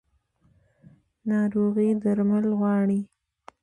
[1.29, 2.99] ناروغي درمل غواړي